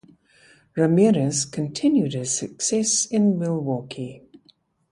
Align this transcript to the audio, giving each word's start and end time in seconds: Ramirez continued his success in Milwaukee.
Ramirez 0.75 1.45
continued 1.45 2.13
his 2.13 2.35
success 2.35 3.05
in 3.05 3.37
Milwaukee. 3.37 4.23